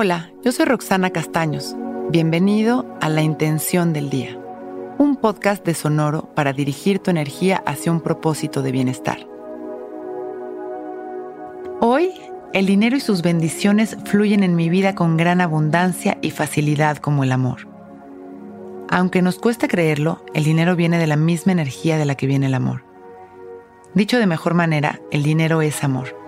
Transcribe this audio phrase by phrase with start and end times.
[0.00, 1.74] Hola, yo soy Roxana Castaños.
[2.10, 4.38] Bienvenido a La Intención del Día,
[4.96, 9.26] un podcast de Sonoro para dirigir tu energía hacia un propósito de bienestar.
[11.80, 12.12] Hoy,
[12.52, 17.24] el dinero y sus bendiciones fluyen en mi vida con gran abundancia y facilidad como
[17.24, 17.66] el amor.
[18.88, 22.46] Aunque nos cueste creerlo, el dinero viene de la misma energía de la que viene
[22.46, 22.84] el amor.
[23.94, 26.27] Dicho de mejor manera, el dinero es amor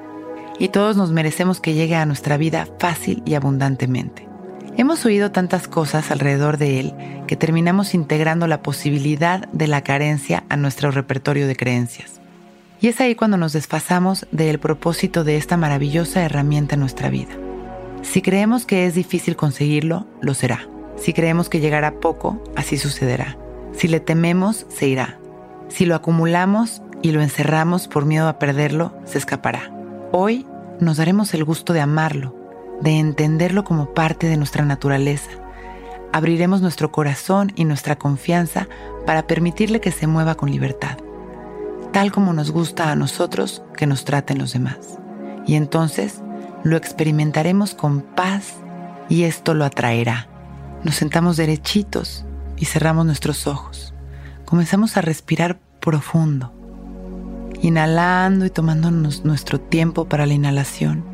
[0.60, 4.28] y todos nos merecemos que llegue a nuestra vida fácil y abundantemente.
[4.76, 6.94] Hemos oído tantas cosas alrededor de él
[7.26, 12.20] que terminamos integrando la posibilidad de la carencia a nuestro repertorio de creencias.
[12.80, 17.32] Y es ahí cuando nos desfasamos del propósito de esta maravillosa herramienta en nuestra vida.
[18.02, 20.68] Si creemos que es difícil conseguirlo, lo será.
[20.96, 23.38] Si creemos que llegará poco, así sucederá.
[23.72, 25.18] Si le tememos, se irá.
[25.68, 29.79] Si lo acumulamos y lo encerramos por miedo a perderlo, se escapará.
[30.12, 30.44] Hoy
[30.80, 32.34] nos daremos el gusto de amarlo,
[32.80, 35.30] de entenderlo como parte de nuestra naturaleza.
[36.12, 38.66] Abriremos nuestro corazón y nuestra confianza
[39.06, 40.98] para permitirle que se mueva con libertad,
[41.92, 44.98] tal como nos gusta a nosotros que nos traten los demás.
[45.46, 46.22] Y entonces
[46.64, 48.54] lo experimentaremos con paz
[49.08, 50.26] y esto lo atraerá.
[50.82, 52.24] Nos sentamos derechitos
[52.56, 53.94] y cerramos nuestros ojos.
[54.44, 56.59] Comenzamos a respirar profundo
[57.62, 61.04] inhalando y tomándonos nuestro tiempo para la inhalación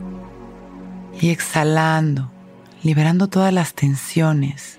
[1.20, 2.30] y exhalando,
[2.83, 4.79] liberando todas las tensiones,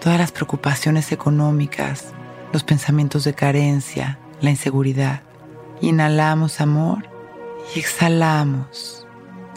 [0.00, 2.12] todas las preocupaciones económicas,
[2.52, 5.22] los pensamientos de carencia, la inseguridad.
[5.80, 7.08] Inhalamos amor
[7.74, 9.06] y exhalamos,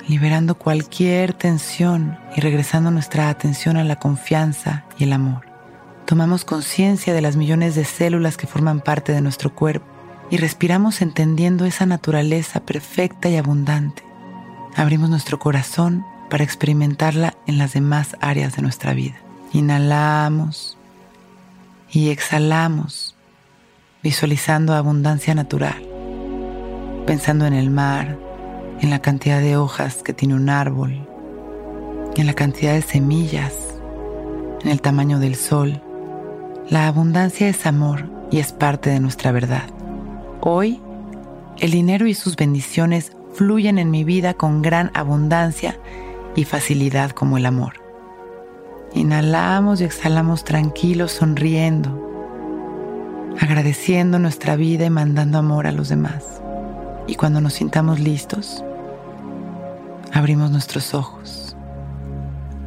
[0.07, 5.45] liberando cualquier tensión y regresando nuestra atención a la confianza y el amor.
[6.06, 9.93] Tomamos conciencia de las millones de células que forman parte de nuestro cuerpo
[10.29, 14.03] y respiramos entendiendo esa naturaleza perfecta y abundante.
[14.75, 19.16] Abrimos nuestro corazón para experimentarla en las demás áreas de nuestra vida.
[19.51, 20.78] Inhalamos
[21.91, 23.16] y exhalamos,
[24.01, 25.83] visualizando abundancia natural,
[27.06, 28.17] pensando en el mar,
[28.81, 31.07] en la cantidad de hojas que tiene un árbol,
[32.16, 33.53] en la cantidad de semillas,
[34.63, 35.81] en el tamaño del sol.
[36.67, 39.69] La abundancia es amor y es parte de nuestra verdad.
[40.46, 40.81] Hoy,
[41.59, 45.80] el dinero y sus bendiciones fluyen en mi vida con gran abundancia
[46.36, 47.76] y facilidad como el amor.
[48.94, 51.98] Inhalamos y exhalamos tranquilos, sonriendo,
[53.40, 56.42] agradeciendo nuestra vida y mandando amor a los demás.
[57.08, 58.66] Y cuando nos sintamos listos,
[60.12, 61.56] abrimos nuestros ojos.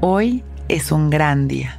[0.01, 1.79] Hoy es un gran día.